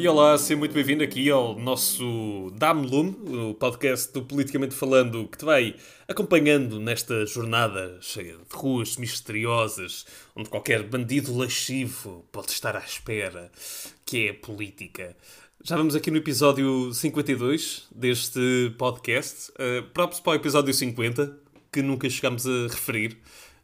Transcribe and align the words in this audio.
E 0.00 0.08
olá, 0.08 0.38
seja 0.38 0.56
muito 0.58 0.72
bem-vindo 0.72 1.04
aqui 1.04 1.28
ao 1.28 1.54
nosso 1.58 2.50
Dame 2.56 2.88
Lume, 2.88 3.14
o 3.36 3.52
podcast 3.52 4.10
do 4.14 4.22
Politicamente 4.22 4.74
Falando, 4.74 5.28
que 5.28 5.36
te 5.36 5.44
vai 5.44 5.74
acompanhando 6.08 6.80
nesta 6.80 7.26
jornada 7.26 7.98
cheia 8.00 8.32
de 8.32 8.56
ruas 8.56 8.96
misteriosas, 8.96 10.06
onde 10.34 10.48
qualquer 10.48 10.84
bandido 10.84 11.36
lascivo 11.36 12.24
pode 12.32 12.50
estar 12.50 12.76
à 12.76 12.78
espera, 12.78 13.52
que 14.06 14.28
é 14.28 14.30
a 14.30 14.34
política. 14.34 15.14
Já 15.62 15.76
vamos 15.76 15.94
aqui 15.94 16.10
no 16.10 16.16
episódio 16.16 16.94
52 16.94 17.86
deste 17.94 18.74
podcast. 18.78 19.50
Uh, 19.50 19.82
próprios 19.92 20.18
para 20.18 20.32
o 20.32 20.36
episódio 20.36 20.72
50, 20.72 21.36
que 21.70 21.82
nunca 21.82 22.08
chegámos 22.08 22.46
a 22.46 22.68
referir. 22.70 23.18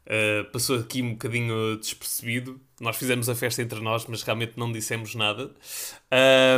Uh, 0.07 0.49
passou 0.51 0.79
aqui 0.79 1.01
um 1.01 1.11
bocadinho 1.11 1.77
despercebido. 1.77 2.59
Nós 2.79 2.95
fizemos 2.95 3.27
a 3.27 3.35
festa 3.35 3.61
entre 3.61 3.81
nós, 3.81 4.05
mas 4.07 4.23
realmente 4.23 4.53
não 4.55 4.71
dissemos 4.71 5.13
nada. 5.15 5.51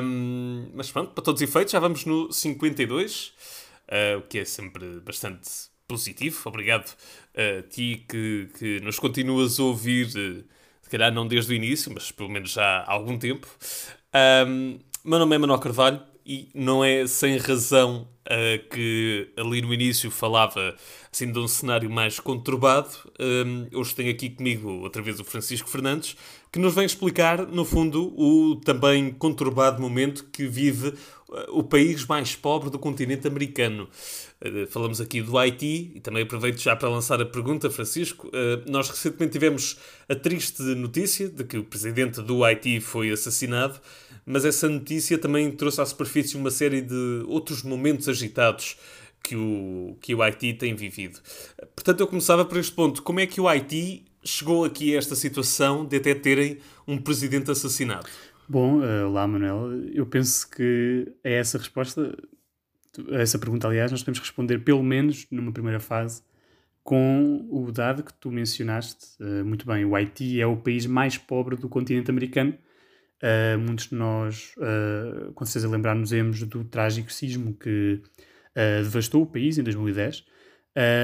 Um, 0.03 0.69
mas 0.75 0.91
pronto, 0.91 1.11
para 1.13 1.23
todos 1.23 1.41
os 1.41 1.49
efeitos, 1.49 1.71
já 1.71 1.79
vamos 1.79 2.05
no 2.05 2.31
52, 2.31 3.33
uh, 3.87 4.19
o 4.19 4.21
que 4.21 4.37
é 4.37 4.45
sempre 4.45 4.99
bastante 4.99 5.49
positivo. 5.87 6.39
Obrigado 6.45 6.95
a 7.33 7.63
ti 7.63 8.05
que, 8.07 8.49
que 8.59 8.79
nos 8.81 8.99
continuas 8.99 9.59
a 9.59 9.63
ouvir, 9.63 10.07
uh, 10.07 10.43
se 10.83 10.89
calhar 10.89 11.11
não 11.11 11.27
desde 11.27 11.51
o 11.51 11.55
início, 11.55 11.91
mas 11.91 12.11
pelo 12.11 12.29
menos 12.29 12.51
já 12.51 12.81
há 12.81 12.91
algum 12.93 13.17
tempo. 13.17 13.47
Um, 14.47 14.79
meu 15.03 15.17
nome 15.17 15.35
é 15.35 15.39
Manuel 15.39 15.59
Carvalho 15.59 16.01
e 16.25 16.49
não 16.53 16.83
é 16.83 17.07
sem 17.07 17.37
razão 17.37 18.07
uh, 18.27 18.69
que 18.69 19.33
ali 19.35 19.61
no 19.61 19.73
início 19.73 20.11
falava 20.11 20.75
assim 21.11 21.31
de 21.31 21.39
um 21.39 21.47
cenário 21.47 21.89
mais 21.89 22.19
conturbado. 22.19 22.89
Um, 23.19 23.67
hoje 23.77 23.95
tenho 23.95 24.11
aqui 24.11 24.29
comigo 24.29 24.69
outra 24.69 25.01
vez 25.01 25.19
o 25.19 25.23
Francisco 25.23 25.69
Fernandes, 25.69 26.15
que 26.51 26.59
nos 26.59 26.73
vem 26.73 26.85
explicar, 26.85 27.45
no 27.47 27.65
fundo, 27.65 28.13
o 28.15 28.55
também 28.57 29.11
conturbado 29.11 29.81
momento 29.81 30.25
que 30.31 30.47
vive 30.47 30.89
uh, 30.89 30.95
o 31.49 31.63
país 31.63 32.05
mais 32.05 32.35
pobre 32.35 32.69
do 32.69 32.77
continente 32.77 33.27
americano. 33.27 33.89
Uh, 34.41 34.67
falamos 34.67 35.01
aqui 35.01 35.21
do 35.21 35.37
Haiti 35.37 35.91
e 35.95 35.99
também 35.99 36.23
aproveito 36.23 36.59
já 36.59 36.75
para 36.75 36.89
lançar 36.89 37.21
a 37.21 37.25
pergunta, 37.25 37.69
Francisco. 37.69 38.27
Uh, 38.27 38.69
nós 38.69 38.89
recentemente 38.89 39.33
tivemos 39.33 39.77
a 40.07 40.15
triste 40.15 40.61
notícia 40.61 41.27
de 41.27 41.43
que 41.43 41.57
o 41.57 41.63
presidente 41.63 42.21
do 42.21 42.43
Haiti 42.43 42.79
foi 42.79 43.11
assassinado 43.11 43.79
mas 44.31 44.45
essa 44.45 44.69
notícia 44.69 45.17
também 45.17 45.49
trouxe 45.49 45.81
à 45.81 45.85
superfície 45.87 46.37
uma 46.37 46.51
série 46.51 46.81
de 46.81 47.23
outros 47.27 47.63
momentos 47.63 48.07
agitados 48.07 48.77
que 49.23 49.35
o, 49.35 49.97
que 50.01 50.15
o 50.15 50.21
Haiti 50.21 50.53
tem 50.53 50.75
vivido. 50.75 51.19
Portanto, 51.75 51.99
eu 51.99 52.07
começava 52.07 52.45
por 52.45 52.57
este 52.57 52.71
ponto. 52.71 53.01
Como 53.03 53.19
é 53.19 53.27
que 53.27 53.39
o 53.39 53.47
Haiti 53.47 54.05
chegou 54.23 54.65
aqui 54.65 54.95
a 54.95 54.97
esta 54.97 55.15
situação 55.15 55.85
de 55.85 55.97
até 55.97 56.13
terem 56.13 56.57
um 56.87 56.97
presidente 56.97 57.51
assassinado? 57.51 58.07
Bom, 58.47 58.79
uh, 58.79 59.09
lá, 59.11 59.27
Manuel, 59.27 59.71
eu 59.93 60.05
penso 60.05 60.49
que 60.49 61.11
a 61.23 61.29
essa 61.29 61.57
resposta, 61.57 62.17
essa 63.11 63.37
pergunta, 63.37 63.67
aliás, 63.67 63.91
nós 63.91 64.01
podemos 64.01 64.19
responder 64.19 64.59
pelo 64.59 64.83
menos 64.83 65.27
numa 65.29 65.51
primeira 65.51 65.79
fase 65.79 66.23
com 66.83 67.47
o 67.51 67.71
dado 67.71 68.03
que 68.03 68.13
tu 68.13 68.31
mencionaste 68.31 69.05
uh, 69.19 69.45
muito 69.45 69.65
bem. 69.65 69.85
O 69.85 69.95
Haiti 69.95 70.41
é 70.41 70.47
o 70.47 70.57
país 70.57 70.85
mais 70.85 71.17
pobre 71.17 71.55
do 71.55 71.69
continente 71.69 72.09
americano 72.09 72.57
Uh, 73.21 73.59
muitos 73.59 73.89
de 73.89 73.95
nós, 73.95 74.55
com 75.35 75.45
certeza, 75.45 75.67
lembrar-nos 75.67 76.11
do 76.43 76.63
trágico 76.63 77.11
sismo 77.11 77.53
que 77.53 78.01
uh, 78.59 78.83
devastou 78.83 79.23
o 79.23 79.25
país 79.25 79.57
em 79.57 79.63
2010, 79.63 80.25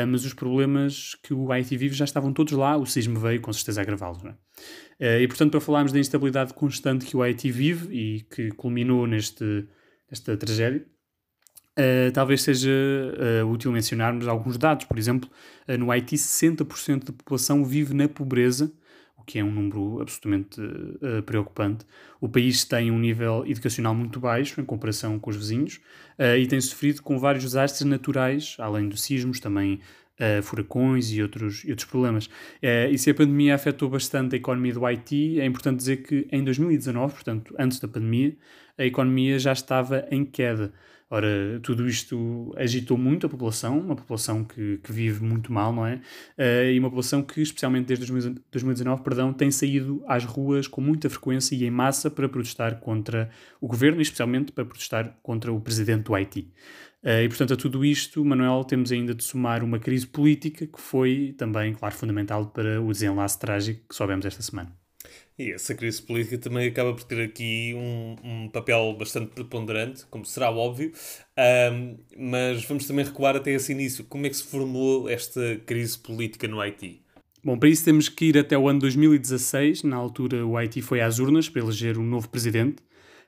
mas 0.07 0.23
os 0.23 0.33
problemas 0.33 1.15
que 1.21 1.33
o 1.33 1.51
Haiti 1.51 1.75
vive 1.75 1.93
já 1.93 2.05
estavam 2.05 2.31
todos 2.31 2.53
lá, 2.53 2.77
o 2.77 2.85
sismo 2.85 3.19
veio 3.19 3.41
com 3.41 3.51
certeza 3.51 3.81
agravá-los. 3.81 4.23
É? 4.97 5.21
e 5.21 5.27
portanto, 5.27 5.51
para 5.51 5.59
falarmos 5.59 5.91
da 5.91 5.99
instabilidade 5.99 6.53
constante 6.53 7.05
que 7.05 7.17
o 7.17 7.21
Haiti 7.21 7.51
vive 7.51 7.93
e 7.93 8.21
que 8.21 8.51
culminou 8.51 9.05
neste, 9.05 9.67
nesta 10.09 10.37
tragédia, 10.37 10.85
talvez 12.13 12.43
seja 12.43 12.71
útil 13.51 13.69
mencionarmos 13.73 14.29
alguns 14.29 14.57
dados. 14.57 14.85
Por 14.85 14.97
exemplo, 14.97 15.29
no 15.77 15.91
Haiti, 15.91 16.15
60% 16.15 17.07
da 17.07 17.11
população 17.11 17.65
vive 17.65 17.93
na 17.93 18.07
pobreza 18.07 18.71
que 19.25 19.39
é 19.39 19.43
um 19.43 19.51
número 19.51 20.01
absolutamente 20.01 20.61
uh, 20.61 21.21
preocupante. 21.23 21.85
O 22.21 22.29
país 22.29 22.63
tem 22.63 22.91
um 22.91 22.99
nível 22.99 23.43
educacional 23.45 23.95
muito 23.95 24.19
baixo 24.19 24.61
em 24.61 24.65
comparação 24.65 25.19
com 25.19 25.29
os 25.29 25.35
vizinhos 25.35 25.81
uh, 26.19 26.37
e 26.37 26.47
tem 26.47 26.59
sofrido 26.61 27.01
com 27.01 27.17
vários 27.17 27.43
desastres 27.43 27.87
naturais, 27.87 28.55
além 28.59 28.87
dos 28.87 29.01
sismos, 29.01 29.39
também 29.39 29.79
uh, 30.19 30.43
furacões 30.43 31.11
e 31.11 31.21
outros, 31.21 31.63
e 31.63 31.71
outros 31.71 31.87
problemas. 31.89 32.29
e 32.91 32.97
se 32.97 33.09
a 33.09 33.13
pandemia 33.13 33.55
afetou 33.55 33.89
bastante 33.89 34.35
a 34.35 34.37
economia 34.37 34.73
do 34.73 34.85
Haiti, 34.85 35.39
é 35.39 35.45
importante 35.45 35.77
dizer 35.77 35.97
que 35.97 36.27
em 36.31 36.43
2019, 36.43 37.13
portanto, 37.13 37.55
antes 37.57 37.79
da 37.79 37.87
pandemia, 37.87 38.35
a 38.77 38.85
economia 38.85 39.39
já 39.39 39.53
estava 39.53 40.05
em 40.11 40.25
queda. 40.25 40.73
Ora, 41.07 41.59
tudo 41.61 41.87
isto 41.87 42.51
agitou 42.57 42.97
muito 42.97 43.27
a 43.27 43.29
população, 43.29 43.79
uma 43.79 43.95
população 43.95 44.43
que, 44.43 44.79
que 44.83 44.91
vive 44.91 45.23
muito 45.23 45.53
mal, 45.53 45.71
não 45.71 45.85
é? 45.85 46.01
Uh, 46.37 46.71
e 46.73 46.79
uma 46.79 46.89
população 46.89 47.21
que, 47.21 47.41
especialmente 47.41 47.85
desde 47.85 48.07
2019, 48.07 49.03
perdão, 49.03 49.31
tem 49.31 49.51
saído 49.51 50.03
às 50.07 50.25
ruas 50.25 50.67
com 50.67 50.81
muita 50.81 51.07
frequência 51.07 51.55
e 51.55 51.63
em 51.63 51.69
massa 51.69 52.09
para 52.09 52.27
protestar 52.27 52.79
contra 52.79 53.29
o 53.61 53.67
governo 53.67 53.99
e, 53.99 54.01
especialmente, 54.01 54.51
para 54.51 54.65
protestar 54.65 55.15
contra 55.21 55.53
o 55.53 55.61
presidente 55.61 56.05
do 56.05 56.15
Haiti. 56.15 56.51
Uh, 57.05 57.21
e, 57.23 57.27
portanto, 57.27 57.53
a 57.53 57.57
tudo 57.57 57.85
isto, 57.85 58.25
Manuel, 58.25 58.63
temos 58.63 58.91
ainda 58.91 59.13
de 59.13 59.23
somar 59.23 59.63
uma 59.63 59.77
crise 59.77 60.07
política 60.07 60.65
que 60.65 60.81
foi 60.81 61.35
também, 61.37 61.71
claro, 61.75 61.93
fundamental 61.93 62.47
para 62.47 62.81
o 62.81 62.91
desenlace 62.91 63.37
trágico 63.37 63.81
que 63.87 63.95
soubemos 63.95 64.25
esta 64.25 64.41
semana. 64.41 64.75
E 65.37 65.51
essa 65.51 65.75
crise 65.75 66.01
política 66.01 66.39
também 66.39 66.67
acaba 66.67 66.93
por 66.93 67.03
ter 67.03 67.21
aqui 67.21 67.75
um, 67.75 68.15
um 68.23 68.49
papel 68.49 68.95
bastante 68.97 69.27
preponderante, 69.27 70.03
como 70.09 70.25
será 70.25 70.49
óbvio, 70.49 70.93
um, 71.71 71.97
mas 72.17 72.65
vamos 72.65 72.87
também 72.87 73.05
recuar 73.05 73.35
até 73.35 73.51
esse 73.51 73.71
início. 73.71 74.03
Como 74.05 74.25
é 74.25 74.29
que 74.29 74.37
se 74.37 74.43
formou 74.43 75.07
esta 75.07 75.61
crise 75.65 75.99
política 75.99 76.47
no 76.47 76.59
Haiti? 76.59 77.03
Bom, 77.43 77.59
para 77.59 77.69
isso 77.69 77.85
temos 77.85 78.09
que 78.09 78.25
ir 78.25 78.37
até 78.39 78.57
o 78.57 78.67
ano 78.67 78.79
2016. 78.79 79.83
Na 79.83 79.97
altura, 79.97 80.43
o 80.43 80.57
Haiti 80.57 80.81
foi 80.81 81.01
às 81.01 81.19
urnas 81.19 81.47
para 81.47 81.61
eleger 81.61 81.99
um 81.99 82.03
novo 82.03 82.27
presidente. 82.29 82.77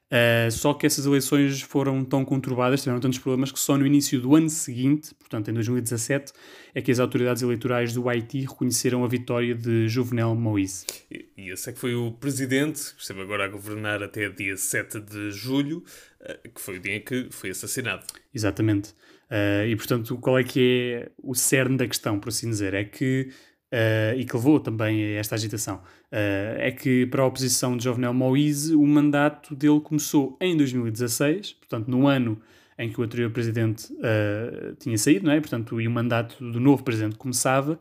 Uh, 0.07 0.49
só 0.49 0.73
que 0.73 0.85
essas 0.85 1.05
eleições 1.05 1.61
foram 1.61 2.03
tão 2.05 2.23
conturbadas, 2.23 2.81
tiveram 2.81 2.99
tantos 2.99 3.19
problemas, 3.19 3.51
que 3.51 3.59
só 3.59 3.77
no 3.77 3.85
início 3.85 4.21
do 4.21 4.35
ano 4.35 4.49
seguinte, 4.49 5.13
portanto 5.15 5.49
em 5.49 5.53
2017, 5.53 6.31
é 6.73 6.81
que 6.81 6.89
as 6.91 6.99
autoridades 6.99 7.43
eleitorais 7.43 7.93
do 7.93 8.07
Haiti 8.07 8.41
reconheceram 8.41 9.03
a 9.03 9.07
vitória 9.07 9.53
de 9.53 9.89
Jovenel 9.89 10.33
Moïse. 10.33 10.85
E, 11.11 11.25
e 11.37 11.51
esse 11.51 11.69
é 11.69 11.73
que 11.73 11.79
foi 11.79 11.93
o 11.93 12.11
presidente, 12.13 12.95
que 12.95 13.01
esteve 13.01 13.21
agora 13.21 13.45
a 13.45 13.47
governar 13.49 14.01
até 14.01 14.29
dia 14.29 14.55
7 14.55 15.01
de 15.01 15.31
julho, 15.31 15.83
uh, 16.21 16.49
que 16.49 16.61
foi 16.61 16.77
o 16.77 16.79
dia 16.79 16.95
em 16.95 17.01
que 17.01 17.27
foi 17.29 17.49
assassinado. 17.49 18.05
Exatamente. 18.33 18.91
Uh, 19.29 19.67
e 19.67 19.75
portanto, 19.75 20.17
qual 20.19 20.39
é 20.39 20.43
que 20.43 21.03
é 21.03 21.11
o 21.21 21.35
cerne 21.35 21.75
da 21.75 21.85
questão, 21.85 22.17
por 22.17 22.29
assim 22.29 22.49
dizer? 22.49 22.73
É 22.73 22.85
que 22.85 23.29
Uh, 23.67 24.15
e 24.17 24.23
que 24.23 24.33
levou 24.33 24.61
também 24.61 25.03
a 25.03 25.19
esta 25.19 25.35
agitação, 25.35 25.75
uh, 25.75 26.55
é 26.57 26.71
que 26.71 27.05
para 27.07 27.21
a 27.21 27.25
oposição 27.25 27.75
de 27.75 27.83
Jovenel 27.83 28.13
Moïse 28.13 28.73
o 28.73 28.87
mandato 28.87 29.53
dele 29.53 29.81
começou 29.81 30.37
em 30.39 30.55
2016, 30.55 31.51
portanto 31.51 31.89
no 31.89 32.07
ano 32.07 32.39
em 32.79 32.89
que 32.89 33.01
o 33.01 33.03
anterior 33.03 33.29
presidente 33.29 33.91
uh, 33.91 34.73
tinha 34.79 34.97
saído, 34.97 35.25
não 35.25 35.33
é? 35.33 35.41
portanto, 35.41 35.81
e 35.81 35.87
o 35.87 35.91
mandato 35.91 36.41
do 36.49 36.61
novo 36.61 36.81
presidente 36.81 37.17
começava, 37.17 37.77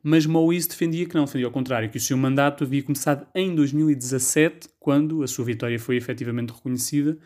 mas 0.00 0.24
Moïse 0.24 0.68
defendia 0.68 1.04
que 1.04 1.16
não, 1.16 1.24
defendia 1.24 1.46
ao 1.46 1.52
contrário, 1.52 1.90
que 1.90 1.96
o 1.96 2.00
seu 2.00 2.16
mandato 2.16 2.62
havia 2.62 2.84
começado 2.84 3.26
em 3.34 3.56
2017, 3.56 4.68
quando 4.78 5.24
a 5.24 5.26
sua 5.26 5.44
vitória 5.44 5.80
foi 5.80 5.96
efetivamente 5.96 6.52
reconhecida 6.52 7.18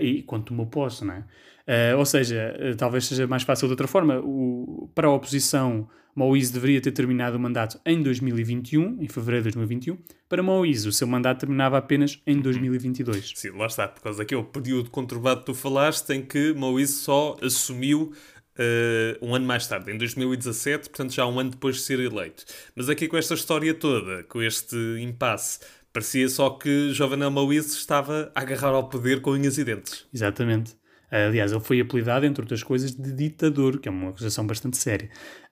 e 0.00 0.22
quando 0.22 0.46
tomou 0.46 0.66
posse, 0.66 1.04
não 1.04 1.14
é? 1.14 1.24
Uh, 1.68 1.98
ou 1.98 2.06
seja, 2.06 2.56
uh, 2.58 2.74
talvez 2.76 3.04
seja 3.04 3.26
mais 3.26 3.42
fácil 3.42 3.68
de 3.68 3.72
outra 3.72 3.86
forma. 3.86 4.18
O, 4.20 4.90
para 4.94 5.06
a 5.06 5.10
oposição, 5.12 5.86
Moïse 6.18 6.52
deveria 6.52 6.80
ter 6.80 6.90
terminado 6.90 7.36
o 7.36 7.40
mandato 7.40 7.78
em 7.86 8.02
2021, 8.02 9.00
em 9.00 9.06
fevereiro 9.06 9.44
de 9.44 9.54
2021. 9.54 9.96
Para 10.28 10.42
Moïse, 10.42 10.88
o 10.88 10.92
seu 10.92 11.06
mandato 11.06 11.38
terminava 11.38 11.78
apenas 11.78 12.20
em 12.26 12.40
2022. 12.40 13.34
Sim, 13.36 13.50
lá 13.50 13.66
está, 13.66 13.86
por 13.86 14.02
causa 14.02 14.18
daquele 14.18 14.42
período 14.42 14.90
conturbado 14.90 15.40
que 15.40 15.46
tu 15.46 15.54
falaste, 15.54 16.10
em 16.10 16.20
que 16.20 16.52
Moïse 16.54 16.94
só 16.94 17.36
assumiu 17.40 18.12
Uh, 18.60 19.14
um 19.24 19.36
ano 19.36 19.46
mais 19.46 19.68
tarde, 19.68 19.92
em 19.92 19.96
2017, 19.96 20.88
portanto 20.88 21.14
já 21.14 21.24
um 21.24 21.38
ano 21.38 21.50
depois 21.50 21.76
de 21.76 21.82
ser 21.82 22.00
eleito. 22.00 22.44
Mas 22.74 22.88
aqui 22.88 23.06
com 23.06 23.16
esta 23.16 23.34
história 23.34 23.72
toda, 23.72 24.24
com 24.24 24.42
este 24.42 24.76
impasse, 24.98 25.60
parecia 25.92 26.28
só 26.28 26.50
que 26.50 26.92
Jovenel 26.92 27.30
Moïse 27.30 27.76
estava 27.76 28.32
a 28.34 28.40
agarrar 28.40 28.70
ao 28.70 28.88
poder 28.88 29.20
com 29.20 29.30
unhas 29.30 29.58
e 29.58 29.64
dentes. 29.64 30.08
Exatamente. 30.12 30.76
Aliás, 31.10 31.52
ele 31.52 31.60
foi 31.60 31.80
apelidado, 31.80 32.26
entre 32.26 32.42
outras 32.42 32.62
coisas, 32.62 32.94
de 32.94 33.12
ditador, 33.12 33.78
que 33.78 33.88
é 33.88 33.90
uma 33.90 34.10
acusação 34.10 34.46
bastante 34.46 34.76
séria. 34.76 35.08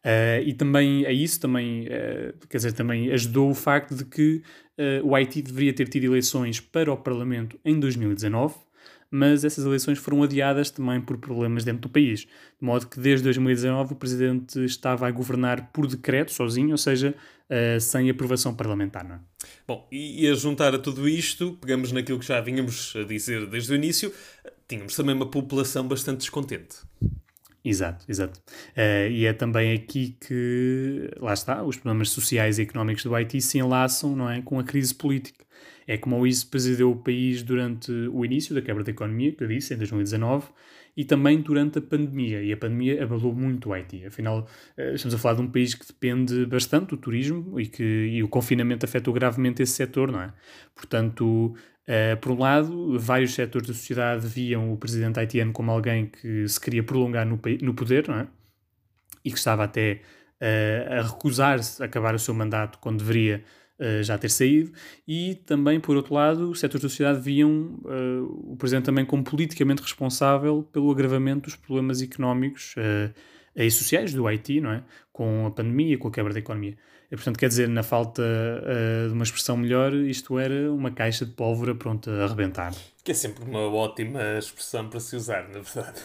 Uh, 0.06 0.38
e 0.47 0.55
também 0.55 1.05
a 1.05 1.11
isso 1.11 1.41
também, 1.41 1.88
uh, 1.88 2.47
quer 2.49 2.58
dizer, 2.58 2.73
também 2.75 3.11
ajudou 3.11 3.50
o 3.50 3.55
facto 3.55 3.93
de 3.93 4.05
que 4.05 4.41
uh, 4.79 5.05
o 5.05 5.17
Haiti 5.17 5.43
deveria 5.43 5.73
ter 5.73 5.88
tido 5.88 6.05
eleições 6.05 6.61
para 6.61 6.93
o 6.93 6.97
Parlamento 6.97 7.58
em 7.64 7.81
2019, 7.81 8.55
mas 9.11 9.44
essas 9.44 9.64
eleições 9.67 9.99
foram 9.99 10.23
adiadas 10.23 10.70
também 10.70 11.00
por 11.00 11.19
problemas 11.19 11.64
dentro 11.64 11.81
do 11.81 11.88
país. 11.88 12.20
De 12.20 12.29
modo 12.61 12.87
que 12.87 13.00
desde 13.00 13.25
2019 13.25 13.94
o 13.94 13.97
presidente 13.97 14.64
estava 14.64 15.08
a 15.08 15.11
governar 15.11 15.73
por 15.73 15.88
decreto, 15.88 16.32
sozinho, 16.32 16.70
ou 16.70 16.79
seja, 16.79 17.14
sem 17.81 18.11
aprovação 18.11 18.53
parlamentar. 18.53 19.06
Não 19.08 19.14
é? 19.14 19.19
Bom, 19.67 19.87
e 19.93 20.29
a 20.29 20.35
juntar 20.35 20.75
a 20.75 20.79
tudo 20.79 21.08
isto, 21.08 21.56
pegamos 21.61 21.93
naquilo 21.93 22.19
que 22.19 22.26
já 22.26 22.41
vínhamos 22.41 22.94
a 22.97 23.05
dizer 23.05 23.47
desde 23.47 23.73
o 23.73 23.76
início, 23.76 24.12
tínhamos 24.69 24.97
também 24.97 25.14
uma 25.14 25.31
população 25.31 25.87
bastante 25.87 26.19
descontente. 26.19 26.79
Exato, 27.68 28.04
exato. 28.08 28.40
Uh, 28.76 29.10
e 29.10 29.26
é 29.26 29.32
também 29.32 29.74
aqui 29.74 30.16
que, 30.20 31.10
lá 31.18 31.32
está, 31.32 31.64
os 31.64 31.76
problemas 31.76 32.10
sociais 32.10 32.60
e 32.60 32.62
económicos 32.62 33.02
do 33.02 33.12
Haiti 33.12 33.40
se 33.40 33.58
enlaçam 33.58 34.14
não 34.14 34.30
é, 34.30 34.40
com 34.40 34.60
a 34.60 34.62
crise 34.62 34.94
política. 34.94 35.44
É 35.84 35.98
como 35.98 36.16
o 36.16 36.26
ISO 36.26 36.46
presidiu 36.46 36.92
o 36.92 36.96
país 36.96 37.42
durante 37.42 37.90
o 37.90 38.24
início 38.24 38.54
da 38.54 38.62
quebra 38.62 38.84
da 38.84 38.90
economia, 38.92 39.32
que 39.32 39.42
eu 39.42 39.48
disse, 39.48 39.74
em 39.74 39.76
2019, 39.78 40.46
e 40.96 41.04
também 41.04 41.40
durante 41.40 41.78
a 41.78 41.82
pandemia. 41.82 42.43
E 42.43 42.52
a 42.52 42.56
pandemia 42.56 43.02
abalou 43.04 43.34
muito 43.34 43.69
o 43.69 43.72
Haiti. 43.72 44.06
Afinal, 44.06 44.48
uh, 44.78 44.94
estamos 44.94 45.14
a 45.14 45.19
falar 45.19 45.34
de 45.34 45.43
um 45.43 45.50
país 45.50 45.75
que 45.75 45.87
depende 45.87 46.46
bastante 46.46 46.90
do 46.90 46.96
turismo 46.96 47.60
e 47.60 47.66
que 47.66 47.84
e 47.84 48.22
o 48.22 48.28
confinamento 48.28 48.87
afetou 48.87 49.12
gravemente 49.12 49.62
esse 49.62 49.72
setor, 49.72 50.10
não 50.10 50.22
é? 50.22 50.32
Portanto, 50.75 51.54
Uh, 51.88 52.16
por 52.16 52.32
um 52.32 52.38
lado, 52.40 52.98
vários 52.98 53.32
setores 53.32 53.69
da 53.69 53.72
sociedade 53.72 54.26
viam 54.26 54.72
o 54.72 54.76
presidente 54.76 55.20
haitiano 55.20 55.52
como 55.52 55.70
alguém 55.70 56.06
que 56.06 56.48
se 56.48 56.60
queria 56.60 56.82
prolongar 56.82 57.25
no, 57.25 57.38
poder, 57.38 58.10
é? 58.10 58.26
E 59.25 59.31
que 59.31 59.38
estava 59.38 59.62
até 59.62 60.00
uh, 60.40 60.94
a 60.98 61.02
recusar-se 61.02 61.81
a 61.81 61.87
acabar 61.87 62.12
o 62.12 62.19
seu 62.19 62.34
mandato 62.34 62.81
quando 62.81 62.98
deveria 62.98 63.44
uh, 63.81 64.02
já 64.02 64.17
ter 64.19 64.28
saído. 64.28 64.73
E 65.06 65.37
também, 65.46 65.81
por 65.81 65.96
outro 65.96 66.14
lado, 66.14 66.50
os 66.50 66.61
setores 66.61 66.82
da 66.82 66.88
sociedade 66.88 67.20
viam 67.20 67.78
o 68.49 68.56
presidente 68.56 68.84
também 68.84 69.05
como 69.05 69.23
politicamente 69.23 69.82
responsável 69.82 70.62
pelo 70.73 70.90
agravamento 70.90 71.43
dos 71.43 71.56
problemas 71.56 72.02
económicos 72.02 72.75
e 73.55 73.70
sociais 73.70 74.12
do 74.12 74.26
Haiti, 74.26 74.61
não 74.61 74.70
é? 74.70 74.82
Com 75.12 75.46
a 75.46 75.50
pandemia, 75.50 75.96
com 75.96 76.08
a 76.08 76.11
quebra 76.11 76.32
da 76.32 76.38
economia. 76.38 76.76
E, 77.11 77.14
portanto, 77.14 77.38
quer 77.38 77.49
dizer, 77.49 77.69
na 77.69 77.82
falta 77.82 78.23
uh, 78.23 79.08
de 79.08 79.14
uma 79.14 79.23
expressão 79.23 79.56
melhor, 79.56 79.94
isto 79.94 80.38
era 80.38 80.72
uma 80.72 80.90
caixa 80.90 81.25
de 81.25 81.32
pólvora 81.32 81.75
pronta 81.75 82.11
a 82.11 82.25
arrebentar. 82.25 82.75
Que 83.05 83.12
é 83.12 83.14
sempre 83.14 83.44
uma 83.44 83.61
ótima 83.61 84.38
expressão 84.38 84.88
para 84.88 84.99
se 84.99 85.14
usar, 85.14 85.49
na 85.49 85.61
verdade. 85.61 86.00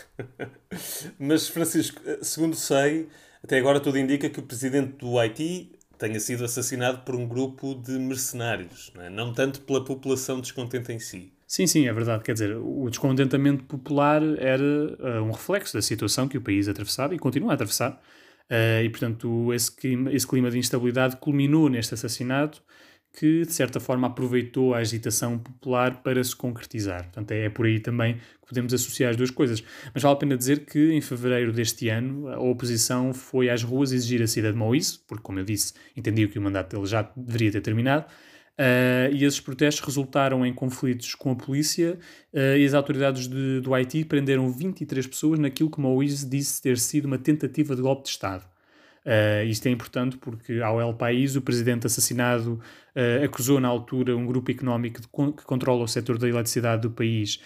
Mas, 1.17 1.47
Francisco, 1.47 1.99
eh, 2.05 2.19
segundo 2.21 2.55
sei, 2.55 3.09
até 3.43 3.57
agora 3.57 3.79
tudo 3.79 3.97
indica 3.97 4.29
que 4.29 4.39
o 4.39 4.43
presidente 4.43 4.97
do 4.97 5.17
Haiti 5.17 5.71
tenha 6.01 6.19
sido 6.19 6.43
assassinado 6.43 6.99
por 6.99 7.15
um 7.15 7.27
grupo 7.27 7.75
de 7.75 7.91
mercenários, 7.91 8.91
não, 8.95 9.03
é? 9.03 9.09
não 9.09 9.33
tanto 9.33 9.61
pela 9.61 9.83
população 9.83 10.41
descontente 10.41 10.91
em 10.91 10.99
si. 10.99 11.31
Sim, 11.47 11.67
sim, 11.67 11.87
é 11.87 11.93
verdade. 11.93 12.23
Quer 12.23 12.33
dizer, 12.33 12.55
o 12.55 12.89
descontentamento 12.89 13.63
popular 13.65 14.21
era 14.39 14.63
uh, 14.63 15.23
um 15.23 15.31
reflexo 15.31 15.73
da 15.73 15.81
situação 15.81 16.27
que 16.27 16.37
o 16.37 16.41
país 16.41 16.67
atravessava 16.67 17.13
e 17.13 17.19
continua 17.19 17.51
a 17.51 17.53
atravessar 17.53 18.01
Uh, 18.51 18.83
e, 18.83 18.89
portanto, 18.89 19.53
esse 19.53 19.73
clima, 19.73 20.11
esse 20.11 20.27
clima 20.27 20.51
de 20.51 20.59
instabilidade 20.59 21.15
culminou 21.15 21.69
neste 21.69 21.93
assassinato 21.93 22.61
que, 23.13 23.43
de 23.45 23.51
certa 23.51 23.79
forma, 23.79 24.07
aproveitou 24.07 24.73
a 24.73 24.77
agitação 24.77 25.37
popular 25.37 26.01
para 26.01 26.23
se 26.23 26.35
concretizar. 26.35 27.03
Portanto, 27.03 27.31
é, 27.31 27.45
é 27.45 27.49
por 27.49 27.65
aí 27.65 27.79
também 27.79 28.15
que 28.15 28.47
podemos 28.47 28.73
associar 28.73 29.11
as 29.11 29.17
duas 29.17 29.29
coisas. 29.29 29.63
Mas 29.93 30.01
vale 30.01 30.13
a 30.13 30.17
pena 30.17 30.37
dizer 30.37 30.65
que, 30.65 30.91
em 30.91 31.01
fevereiro 31.01 31.51
deste 31.51 31.89
ano, 31.89 32.27
a 32.29 32.39
oposição 32.39 33.13
foi 33.13 33.49
às 33.49 33.63
ruas 33.63 33.91
exigir 33.91 34.21
a 34.21 34.27
saída 34.27 34.51
de 34.51 34.57
Moïse, 34.57 34.99
porque, 35.07 35.23
como 35.23 35.39
eu 35.39 35.43
disse, 35.43 35.73
entendia 35.95 36.27
que 36.27 36.39
o 36.39 36.41
mandato 36.41 36.75
dele 36.75 36.87
já 36.87 37.11
deveria 37.15 37.51
ter 37.51 37.61
terminado, 37.61 38.05
Uh, 38.61 39.09
e 39.11 39.23
esses 39.23 39.39
protestos 39.39 39.83
resultaram 39.83 40.45
em 40.45 40.53
conflitos 40.53 41.15
com 41.15 41.31
a 41.31 41.35
polícia 41.35 41.97
uh, 42.31 42.57
e 42.57 42.63
as 42.63 42.75
autoridades 42.75 43.27
de, 43.27 43.59
do 43.59 43.73
Haiti 43.73 44.05
prenderam 44.05 44.51
23 44.51 45.07
pessoas 45.07 45.39
naquilo 45.39 45.71
que 45.71 45.79
Moïse 45.79 46.29
disse 46.29 46.61
ter 46.61 46.77
sido 46.77 47.05
uma 47.05 47.17
tentativa 47.17 47.75
de 47.75 47.81
golpe 47.81 48.03
de 48.03 48.09
Estado. 48.09 48.45
Uh, 49.05 49.45
isto 49.45 49.65
é 49.67 49.71
importante 49.71 50.17
porque, 50.17 50.61
ao 50.61 50.79
El 50.79 50.93
País, 50.93 51.35
o 51.35 51.41
presidente 51.41 51.87
assassinado 51.87 52.59
acusou 53.23 53.57
na 53.57 53.69
altura 53.69 54.17
um 54.17 54.25
grupo 54.25 54.51
económico 54.51 54.99
que 55.01 55.45
controla 55.45 55.83
o 55.83 55.87
setor 55.87 56.17
da 56.17 56.27
eletricidade 56.27 56.81
do 56.81 56.91
país 56.91 57.39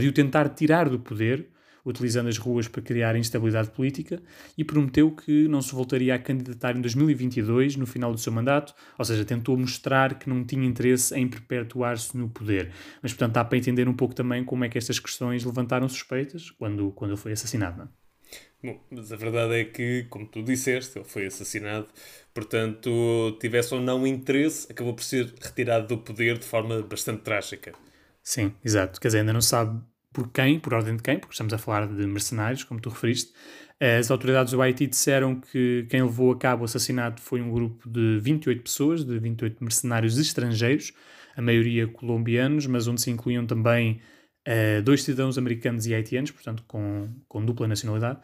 de 0.00 0.08
o 0.08 0.12
tentar 0.12 0.48
tirar 0.48 0.88
do 0.88 0.98
poder, 0.98 1.48
utilizando 1.88 2.28
as 2.28 2.36
ruas 2.36 2.68
para 2.68 2.82
criar 2.82 3.16
instabilidade 3.16 3.70
política, 3.70 4.20
e 4.56 4.64
prometeu 4.64 5.10
que 5.10 5.48
não 5.48 5.62
se 5.62 5.74
voltaria 5.74 6.14
a 6.14 6.18
candidatar 6.18 6.76
em 6.76 6.80
2022, 6.80 7.76
no 7.76 7.86
final 7.86 8.12
do 8.12 8.18
seu 8.18 8.32
mandato, 8.32 8.74
ou 8.98 9.04
seja, 9.04 9.24
tentou 9.24 9.56
mostrar 9.56 10.18
que 10.18 10.28
não 10.28 10.44
tinha 10.44 10.66
interesse 10.66 11.14
em 11.14 11.26
perpetuar-se 11.26 12.16
no 12.16 12.28
poder. 12.28 12.72
Mas, 13.02 13.12
portanto, 13.12 13.34
dá 13.34 13.44
para 13.44 13.58
entender 13.58 13.88
um 13.88 13.94
pouco 13.94 14.14
também 14.14 14.44
como 14.44 14.64
é 14.64 14.68
que 14.68 14.78
estas 14.78 14.98
questões 14.98 15.44
levantaram 15.44 15.88
suspeitas 15.88 16.50
quando, 16.50 16.90
quando 16.92 17.12
ele 17.12 17.20
foi 17.20 17.32
assassinado. 17.32 17.78
Não? 17.78 18.07
Bom, 18.62 18.80
mas 18.90 19.12
a 19.12 19.16
verdade 19.16 19.54
é 19.54 19.64
que, 19.64 20.04
como 20.10 20.26
tu 20.26 20.42
disseste, 20.42 20.98
ele 20.98 21.04
foi 21.04 21.26
assassinado, 21.26 21.86
portanto, 22.34 23.36
tivesse 23.40 23.72
ou 23.72 23.80
não 23.80 24.04
interesse, 24.04 24.70
acabou 24.70 24.94
por 24.94 25.04
ser 25.04 25.32
retirado 25.40 25.86
do 25.86 25.98
poder 25.98 26.38
de 26.38 26.44
forma 26.44 26.82
bastante 26.82 27.22
trágica. 27.22 27.72
Sim, 28.22 28.52
exato. 28.64 29.00
Quer 29.00 29.08
dizer, 29.08 29.20
ainda 29.20 29.32
não 29.32 29.40
sabe 29.40 29.80
por 30.12 30.28
quem, 30.32 30.58
por 30.58 30.74
ordem 30.74 30.96
de 30.96 31.02
quem, 31.02 31.18
porque 31.20 31.34
estamos 31.34 31.52
a 31.52 31.58
falar 31.58 31.86
de 31.86 32.04
mercenários, 32.06 32.64
como 32.64 32.80
tu 32.80 32.88
referiste. 32.90 33.32
As 33.80 34.10
autoridades 34.10 34.52
do 34.52 34.60
Haiti 34.60 34.88
disseram 34.88 35.40
que 35.40 35.86
quem 35.88 36.02
levou 36.02 36.32
a 36.32 36.36
cabo 36.36 36.62
o 36.62 36.64
assassinato 36.64 37.22
foi 37.22 37.40
um 37.40 37.52
grupo 37.52 37.88
de 37.88 38.18
28 38.18 38.62
pessoas, 38.62 39.04
de 39.04 39.16
28 39.20 39.62
mercenários 39.62 40.18
estrangeiros, 40.18 40.92
a 41.36 41.40
maioria 41.40 41.86
colombianos, 41.86 42.66
mas 42.66 42.88
onde 42.88 43.00
se 43.00 43.10
incluíam 43.10 43.46
também 43.46 44.00
uh, 44.48 44.82
dois 44.82 45.02
cidadãos 45.02 45.36
americanos 45.36 45.86
e 45.86 45.94
haitianos, 45.94 46.30
portanto 46.30 46.64
com, 46.66 47.08
com 47.28 47.44
dupla 47.44 47.68
nacionalidade. 47.68 48.18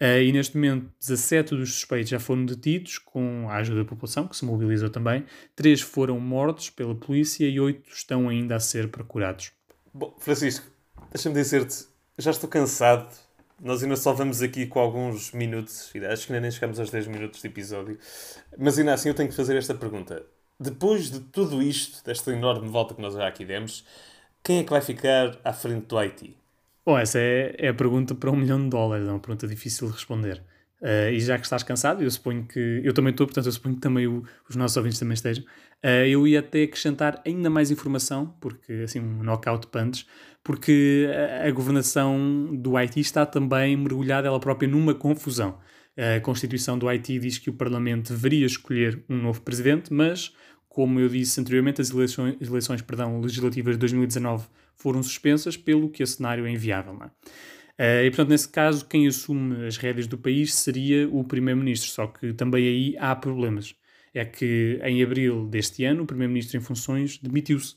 Uh, 0.00 0.20
e 0.22 0.32
neste 0.32 0.56
momento, 0.56 0.90
17 0.98 1.54
dos 1.54 1.74
suspeitos 1.74 2.10
já 2.10 2.18
foram 2.18 2.44
detidos, 2.44 2.98
com 2.98 3.48
a 3.48 3.56
ajuda 3.56 3.84
da 3.84 3.88
população, 3.88 4.26
que 4.26 4.36
se 4.36 4.44
mobilizou 4.44 4.90
também. 4.90 5.24
Três 5.54 5.80
foram 5.80 6.18
mortos 6.18 6.70
pela 6.70 6.94
polícia 6.94 7.46
e 7.46 7.60
oito 7.60 7.90
estão 7.90 8.28
ainda 8.28 8.56
a 8.56 8.60
ser 8.60 8.88
procurados. 8.88 9.52
Bom, 9.92 10.16
Francisco, 10.18 10.70
Deixa-me 11.12 11.34
dizer-te, 11.34 11.86
já 12.16 12.30
estou 12.30 12.48
cansado. 12.48 13.08
Nós 13.60 13.82
ainda 13.82 13.96
só 13.96 14.12
vamos 14.12 14.40
aqui 14.42 14.64
com 14.64 14.78
alguns 14.78 15.32
minutos, 15.32 15.92
acho 16.08 16.26
que 16.26 16.32
ainda 16.32 16.42
nem 16.42 16.50
chegamos 16.52 16.78
aos 16.78 16.88
10 16.88 17.08
minutos 17.08 17.42
de 17.42 17.48
episódio. 17.48 17.98
Mas 18.56 18.78
ainda 18.78 18.94
assim 18.94 19.08
eu 19.08 19.14
tenho 19.14 19.28
que 19.28 19.34
fazer 19.34 19.56
esta 19.56 19.74
pergunta. 19.74 20.24
Depois 20.58 21.10
de 21.10 21.18
tudo 21.18 21.60
isto, 21.60 22.04
desta 22.04 22.30
enorme 22.30 22.68
volta 22.68 22.94
que 22.94 23.02
nós 23.02 23.14
já 23.14 23.26
aqui 23.26 23.44
demos, 23.44 23.84
quem 24.42 24.58
é 24.58 24.64
que 24.64 24.70
vai 24.70 24.80
ficar 24.80 25.38
à 25.44 25.52
frente 25.52 25.86
do 25.86 25.98
Haiti? 25.98 26.36
Bom, 26.84 26.98
essa 26.98 27.18
é, 27.18 27.54
é 27.58 27.68
a 27.68 27.74
pergunta 27.74 28.14
para 28.14 28.30
um 28.30 28.36
milhão 28.36 28.62
de 28.62 28.70
dólares, 28.70 29.06
é 29.06 29.10
uma 29.10 29.20
pergunta 29.20 29.46
difícil 29.46 29.88
de 29.88 29.94
responder. 29.94 30.42
Uh, 30.80 31.12
e 31.12 31.20
já 31.20 31.36
que 31.36 31.44
estás 31.44 31.62
cansado, 31.62 32.02
eu 32.02 32.10
suponho 32.10 32.44
que. 32.44 32.80
Eu 32.82 32.94
também 32.94 33.10
estou, 33.10 33.26
portanto, 33.26 33.46
eu 33.46 33.52
suponho 33.52 33.74
que 33.74 33.82
também 33.82 34.06
o, 34.06 34.24
os 34.48 34.56
nossos 34.56 34.76
ouvintes 34.78 34.98
também 34.98 35.12
estejam. 35.12 35.44
Uh, 35.84 36.06
eu 36.08 36.26
ia 36.26 36.40
até 36.40 36.62
acrescentar 36.62 37.20
ainda 37.26 37.50
mais 37.50 37.70
informação, 37.70 38.34
porque 38.40 38.72
assim, 38.84 38.98
um 38.98 39.22
knockout 39.22 39.66
punch, 39.66 40.06
porque 40.42 41.06
a, 41.42 41.48
a 41.48 41.50
governação 41.50 42.48
do 42.56 42.78
Haiti 42.78 43.00
está 43.00 43.26
também 43.26 43.76
mergulhada 43.76 44.26
ela 44.26 44.40
própria 44.40 44.68
numa 44.68 44.94
confusão. 44.94 45.58
A 45.96 46.18
Constituição 46.20 46.78
do 46.78 46.88
Haiti 46.88 47.18
diz 47.18 47.36
que 47.36 47.50
o 47.50 47.52
Parlamento 47.52 48.14
deveria 48.14 48.46
escolher 48.46 49.04
um 49.06 49.18
novo 49.18 49.42
presidente, 49.42 49.92
mas, 49.92 50.34
como 50.70 51.00
eu 51.00 51.08
disse 51.08 51.38
anteriormente, 51.40 51.80
as 51.80 51.90
eleições, 51.90 52.36
eleições 52.40 52.80
perdão, 52.80 53.20
legislativas 53.20 53.74
de 53.74 53.80
2019 53.80 54.46
foram 54.76 55.02
suspensas, 55.02 55.56
pelo 55.56 55.90
que 55.90 56.00
o 56.00 56.06
cenário 56.06 56.46
é 56.46 56.50
inviável. 56.50 56.96
É? 57.76 58.02
Uh, 58.02 58.06
e, 58.06 58.10
portanto, 58.10 58.28
nesse 58.28 58.48
caso, 58.48 58.86
quem 58.86 59.06
assume 59.06 59.66
as 59.66 59.76
rédeas 59.76 60.06
do 60.06 60.16
país 60.16 60.54
seria 60.54 61.08
o 61.08 61.24
Primeiro-Ministro, 61.24 61.90
só 61.90 62.06
que 62.06 62.32
também 62.32 62.66
aí 62.66 62.96
há 62.98 63.16
problemas. 63.16 63.74
É 64.14 64.24
que 64.24 64.80
em 64.84 65.02
abril 65.02 65.46
deste 65.48 65.84
ano, 65.84 66.04
o 66.04 66.06
Primeiro-Ministro 66.06 66.56
em 66.56 66.60
funções 66.60 67.18
demitiu-se, 67.18 67.74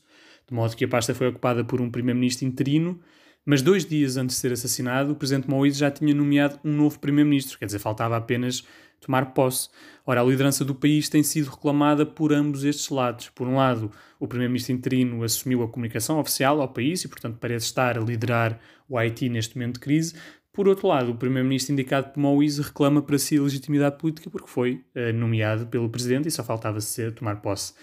de 0.48 0.54
modo 0.54 0.76
que 0.76 0.84
a 0.84 0.88
pasta 0.88 1.14
foi 1.14 1.26
ocupada 1.26 1.64
por 1.64 1.80
um 1.80 1.90
Primeiro-Ministro 1.90 2.46
interino, 2.46 3.00
mas 3.44 3.62
dois 3.62 3.84
dias 3.84 4.16
antes 4.16 4.36
de 4.36 4.40
ser 4.40 4.52
assassinado, 4.52 5.12
o 5.12 5.16
Presidente 5.16 5.48
Moïse 5.48 5.78
já 5.78 5.90
tinha 5.90 6.14
nomeado 6.14 6.58
um 6.64 6.72
novo 6.72 6.98
Primeiro-Ministro, 6.98 7.58
quer 7.58 7.66
dizer, 7.66 7.78
faltava 7.78 8.16
apenas 8.16 8.64
tomar 9.00 9.34
posse. 9.34 9.68
Ora, 10.06 10.20
a 10.20 10.24
liderança 10.24 10.64
do 10.64 10.74
país 10.74 11.08
tem 11.08 11.22
sido 11.22 11.50
reclamada 11.50 12.06
por 12.06 12.32
ambos 12.32 12.64
estes 12.64 12.88
lados. 12.88 13.28
Por 13.28 13.46
um 13.46 13.56
lado, 13.56 13.90
o 14.18 14.26
primeiro-ministro 14.26 14.72
interino 14.72 15.22
assumiu 15.22 15.62
a 15.62 15.68
comunicação 15.68 16.18
oficial 16.18 16.60
ao 16.60 16.68
país 16.68 17.04
e, 17.04 17.08
portanto, 17.08 17.36
parece 17.38 17.66
estar 17.66 17.98
a 17.98 18.00
liderar 18.00 18.58
o 18.88 18.96
Haiti 18.96 19.28
neste 19.28 19.56
momento 19.56 19.74
de 19.74 19.80
crise. 19.80 20.14
Por 20.52 20.68
outro 20.68 20.86
lado, 20.86 21.10
o 21.10 21.16
primeiro-ministro 21.16 21.72
indicado 21.72 22.10
por 22.10 22.20
Moïse 22.20 22.62
reclama 22.62 23.02
para 23.02 23.18
si 23.18 23.36
a 23.36 23.42
legitimidade 23.42 23.98
política 23.98 24.30
porque 24.30 24.48
foi 24.48 24.84
uh, 24.94 25.12
nomeado 25.12 25.66
pelo 25.66 25.88
presidente 25.88 26.28
e 26.28 26.30
só 26.30 26.44
faltava 26.44 26.80
ser 26.80 27.12
tomar 27.12 27.42
posse. 27.42 27.74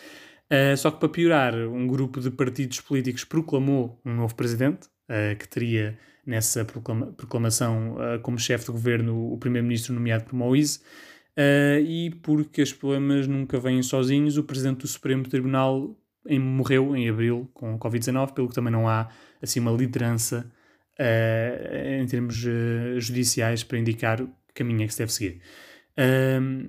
Uh, 0.49 0.75
só 0.77 0.89
que 0.89 0.99
para 0.99 1.09
piorar, 1.09 1.53
um 1.53 1.85
grupo 1.85 2.19
de 2.19 2.31
partidos 2.31 2.79
políticos 2.79 3.23
proclamou 3.23 3.99
um 4.05 4.13
novo 4.13 4.35
presidente, 4.35 4.87
uh, 5.11 5.37
que 5.37 5.47
teria 5.47 5.99
nessa 6.25 6.63
proclama 6.63 7.07
proclamação 7.13 7.97
como 8.21 8.37
chefe 8.37 8.65
de 8.65 8.71
governo 8.71 9.33
o 9.33 9.37
primeiro-ministro 9.37 9.93
nomeado 9.93 10.23
por 10.23 10.35
Moïse. 10.35 10.79
Uh, 11.37 11.81
e 11.83 12.11
porque 12.21 12.61
os 12.61 12.73
problemas 12.73 13.27
nunca 13.27 13.59
vêm 13.59 13.81
sozinhos, 13.81 14.37
o 14.37 14.43
presidente 14.43 14.81
do 14.81 14.87
Supremo 14.87 15.27
Tribunal 15.27 15.97
em, 16.27 16.39
morreu 16.39 16.95
em 16.95 17.09
abril 17.09 17.49
com 17.53 17.77
Covid-19, 17.79 18.33
pelo 18.33 18.49
que 18.49 18.55
também 18.55 18.71
não 18.71 18.87
há 18.87 19.09
assim 19.41 19.59
uma 19.59 19.71
liderança 19.71 20.51
em 21.99 22.05
termos 22.05 22.35
judiciais 22.97 23.63
para 23.63 23.79
indicar 23.79 24.21
o 24.21 24.29
caminho 24.53 24.83
é 24.83 24.87
que 24.87 24.93
se 24.93 24.99
deve 24.99 25.11
seguir. 25.11 25.41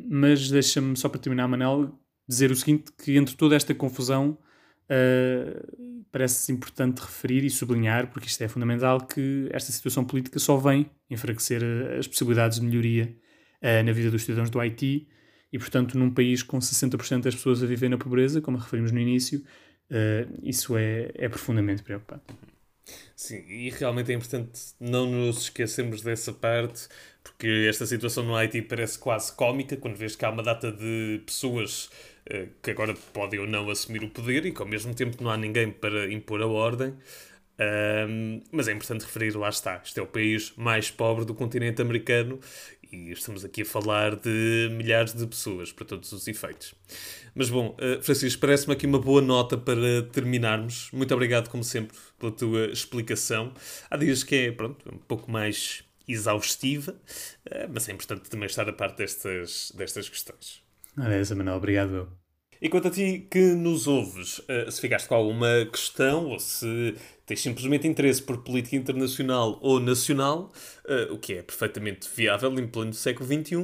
mas 0.08 0.50
deixa-me 0.50 0.96
só 0.96 1.06
para 1.06 1.20
terminar, 1.20 1.46
Manel, 1.48 1.92
dizer 2.26 2.50
o 2.50 2.56
seguinte: 2.56 2.92
que 2.92 3.16
entre 3.18 3.36
toda 3.36 3.54
esta 3.54 3.74
confusão 3.74 4.38
uh, 4.90 6.04
parece 6.10 6.52
importante 6.52 7.00
referir 7.00 7.44
e 7.44 7.50
sublinhar, 7.50 8.10
porque 8.10 8.26
isto 8.26 8.42
é 8.42 8.48
fundamental, 8.48 9.00
que 9.00 9.48
esta 9.50 9.72
situação 9.72 10.04
política 10.04 10.38
só 10.38 10.56
vem 10.56 10.90
enfraquecer 11.10 11.62
ah, 11.62 11.98
as 11.98 12.06
possibilidades 12.06 12.60
de 12.60 12.66
melhoria 12.66 13.16
uh, 13.62 13.84
na 13.84 13.92
vida 13.92 14.10
dos 14.10 14.22
cidadãos 14.22 14.50
do 14.50 14.60
Haiti 14.60 15.08
e, 15.52 15.58
portanto, 15.58 15.98
num 15.98 16.10
país 16.10 16.42
com 16.42 16.58
60% 16.58 17.22
das 17.22 17.34
pessoas 17.34 17.62
a 17.62 17.66
viver 17.66 17.88
na 17.88 17.98
pobreza, 17.98 18.40
como 18.40 18.58
referimos 18.58 18.92
no 18.92 18.98
início, 18.98 19.42
uh, 19.90 20.38
isso 20.42 20.76
é, 20.76 21.10
é 21.14 21.28
profundamente 21.28 21.82
preocupante. 21.82 22.24
Sim, 23.14 23.44
e 23.46 23.70
realmente 23.70 24.10
é 24.10 24.14
importante 24.14 24.60
não 24.80 25.06
nos 25.06 25.42
esquecermos 25.42 26.02
dessa 26.02 26.32
parte, 26.32 26.88
porque 27.22 27.66
esta 27.68 27.86
situação 27.86 28.24
no 28.24 28.34
Haiti 28.34 28.60
parece 28.60 28.98
quase 28.98 29.32
cómica, 29.34 29.76
quando 29.76 29.96
vês 29.96 30.16
que 30.16 30.24
há 30.24 30.30
uma 30.30 30.42
data 30.42 30.72
de 30.72 31.22
pessoas 31.24 31.88
que 32.62 32.70
agora 32.70 32.94
podem 33.12 33.40
ou 33.40 33.46
não 33.46 33.68
assumir 33.68 34.02
o 34.04 34.08
poder 34.08 34.46
e 34.46 34.52
que 34.52 34.62
ao 34.62 34.68
mesmo 34.68 34.94
tempo 34.94 35.22
não 35.22 35.30
há 35.30 35.36
ninguém 35.36 35.70
para 35.70 36.10
impor 36.12 36.40
a 36.40 36.46
ordem. 36.46 36.94
Um, 38.08 38.42
mas 38.50 38.66
é 38.66 38.72
importante 38.72 39.04
referir, 39.04 39.36
lá 39.36 39.48
está, 39.48 39.80
este 39.84 40.00
é 40.00 40.02
o 40.02 40.06
país 40.06 40.52
mais 40.56 40.90
pobre 40.90 41.24
do 41.24 41.34
continente 41.34 41.82
americano 41.82 42.40
e 42.90 43.10
estamos 43.10 43.44
aqui 43.44 43.62
a 43.62 43.64
falar 43.64 44.16
de 44.16 44.68
milhares 44.72 45.14
de 45.14 45.26
pessoas, 45.26 45.72
para 45.72 45.84
todos 45.86 46.12
os 46.12 46.28
efeitos. 46.28 46.74
Mas 47.34 47.48
bom, 47.48 47.76
uh, 47.78 48.02
Francisco, 48.02 48.40
parece-me 48.40 48.74
aqui 48.74 48.86
uma 48.86 48.98
boa 48.98 49.22
nota 49.22 49.56
para 49.56 50.02
terminarmos. 50.12 50.90
Muito 50.92 51.12
obrigado, 51.14 51.48
como 51.48 51.64
sempre, 51.64 51.96
pela 52.18 52.30
tua 52.30 52.66
explicação. 52.66 53.54
Há 53.90 53.96
dias 53.96 54.22
que 54.22 54.34
é, 54.34 54.52
pronto, 54.52 54.86
um 54.92 54.98
pouco 54.98 55.30
mais 55.30 55.84
exaustiva, 56.06 56.92
uh, 56.92 57.70
mas 57.72 57.88
é 57.88 57.92
importante 57.92 58.28
também 58.28 58.46
estar 58.46 58.68
a 58.68 58.72
parte 58.72 58.98
destas, 58.98 59.72
destas 59.74 60.08
questões. 60.08 60.61
Ah, 60.96 61.12
é, 61.12 61.34
Manuel, 61.34 61.56
obrigado. 61.56 62.22
E 62.62 62.68
quanto 62.68 62.86
a 62.86 62.90
ti 62.92 63.26
que 63.28 63.54
nos 63.54 63.88
ouves, 63.88 64.38
uh, 64.38 64.70
se 64.70 64.80
ficaste 64.80 65.08
com 65.08 65.16
alguma 65.16 65.66
questão 65.72 66.26
ou 66.26 66.38
se 66.38 66.94
tens 67.26 67.40
simplesmente 67.40 67.88
interesse 67.88 68.22
por 68.22 68.38
política 68.38 68.76
internacional 68.76 69.58
ou 69.60 69.80
nacional, 69.80 70.52
uh, 70.84 71.12
o 71.12 71.18
que 71.18 71.32
é 71.34 71.42
perfeitamente 71.42 72.08
viável 72.14 72.56
em 72.56 72.68
pleno 72.68 72.94
século 72.94 73.26
XXI, 73.26 73.56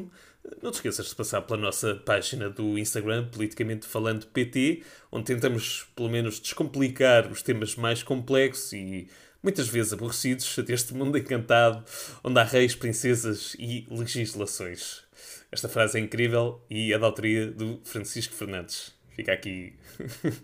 eh, 0.44 0.56
não 0.60 0.72
te 0.72 0.74
esqueças 0.74 1.06
de 1.10 1.14
passar 1.14 1.42
pela 1.42 1.60
nossa 1.60 1.94
página 1.94 2.50
do 2.50 2.76
Instagram, 2.76 3.28
Politicamente 3.28 3.86
Falando 3.86 4.26
PT, 4.26 4.82
onde 5.12 5.26
tentamos, 5.26 5.86
pelo 5.94 6.08
menos, 6.08 6.40
descomplicar 6.40 7.30
os 7.30 7.40
temas 7.40 7.76
mais 7.76 8.02
complexos 8.02 8.72
e 8.72 9.08
muitas 9.40 9.68
vezes 9.68 9.92
aborrecidos 9.92 10.56
deste 10.66 10.92
mundo 10.92 11.16
encantado, 11.16 11.84
onde 12.24 12.40
há 12.40 12.42
reis, 12.42 12.74
princesas 12.74 13.54
e 13.60 13.86
legislações. 13.88 15.06
Esta 15.50 15.68
frase 15.68 15.98
é 15.98 16.00
incrível 16.00 16.64
e 16.68 16.92
é 16.92 16.98
da 16.98 17.06
autoria 17.06 17.50
do 17.50 17.80
Francisco 17.84 18.34
Fernandes. 18.34 18.94
Fica 19.10 19.32
aqui 19.32 19.74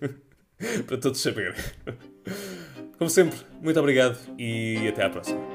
para 0.87 0.97
todos 0.99 1.21
saberem. 1.21 1.55
Como 2.99 3.11
sempre, 3.11 3.39
muito 3.61 3.79
obrigado 3.79 4.19
e 4.39 4.89
até 4.89 5.05
à 5.05 5.11
próxima. 5.11 5.54